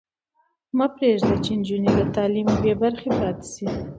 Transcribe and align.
مه 0.77 0.87
پرېږدئ 0.95 1.37
چې 1.45 1.51
نجونې 1.59 1.89
له 1.97 2.03
تعلیمه 2.15 2.55
بې 2.61 2.73
برخې 2.81 3.09
پاتې 3.19 3.47
شي. 3.53 3.65